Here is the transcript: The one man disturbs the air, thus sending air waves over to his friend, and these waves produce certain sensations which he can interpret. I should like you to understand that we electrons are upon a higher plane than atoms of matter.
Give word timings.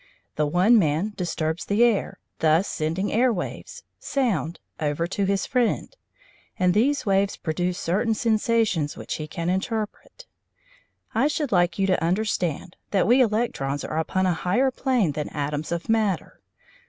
The 0.35 0.47
one 0.47 0.79
man 0.79 1.13
disturbs 1.15 1.63
the 1.65 1.83
air, 1.83 2.17
thus 2.39 2.67
sending 2.67 3.13
air 3.13 3.31
waves 3.31 3.83
over 4.79 5.05
to 5.05 5.25
his 5.25 5.45
friend, 5.45 5.95
and 6.57 6.73
these 6.73 7.05
waves 7.05 7.37
produce 7.37 7.77
certain 7.77 8.15
sensations 8.15 8.97
which 8.97 9.13
he 9.17 9.27
can 9.27 9.47
interpret. 9.47 10.25
I 11.13 11.27
should 11.27 11.51
like 11.51 11.77
you 11.77 11.85
to 11.85 12.03
understand 12.03 12.77
that 12.89 13.05
we 13.05 13.21
electrons 13.21 13.83
are 13.83 13.99
upon 13.99 14.25
a 14.25 14.33
higher 14.33 14.71
plane 14.71 15.11
than 15.11 15.29
atoms 15.29 15.71
of 15.71 15.87
matter. 15.87 16.41